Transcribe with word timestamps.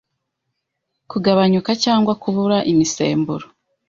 Kugabanyuka 1.11 1.71
cyangwa 1.83 2.13
kubura 2.21 2.57
imisemburo 2.71 3.45